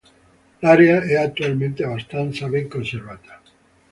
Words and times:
L'area 0.63 1.03
è 1.03 1.13
attualmente 1.13 1.83
abbastanza 1.83 2.47
ben 2.47 2.67
conservata. 2.67 3.39